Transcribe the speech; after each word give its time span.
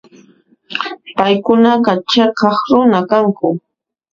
Paykunaqa 1.17 1.91
chhiqaq 2.09 2.57
runa 2.71 2.99
kanku. 3.09 3.49